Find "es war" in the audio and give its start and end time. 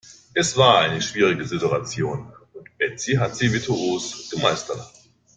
0.33-0.79